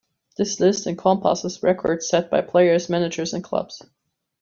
This 0.35 0.59
list 0.59 0.87
encompasses 0.87 1.61
records 1.61 2.09
set 2.09 2.31
by 2.31 2.41
players, 2.41 2.89
managers 2.89 3.35
and 3.35 3.43
clubs. 3.43 3.83